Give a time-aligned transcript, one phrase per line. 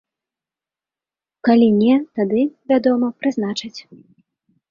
[1.47, 3.79] Калі не, тады, вядома, прызначаць.